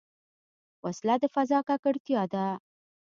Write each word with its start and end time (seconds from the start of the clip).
وسله 0.85 1.15
د 1.21 1.23
فضا 1.33 1.59
ککړتیا 1.67 2.23
ده 2.33 2.45